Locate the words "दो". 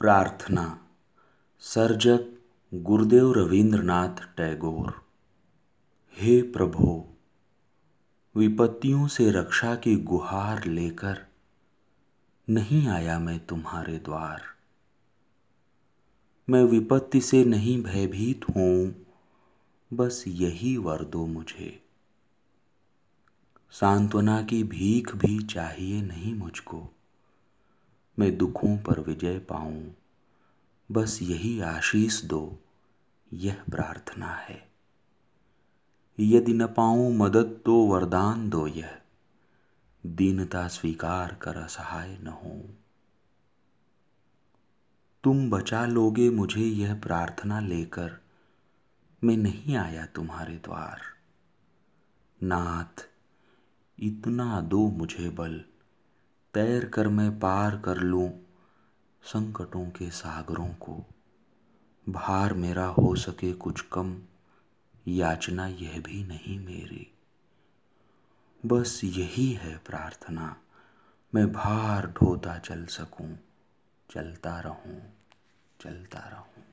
21.04-21.26, 32.24-32.58, 38.50-38.66, 54.60-54.88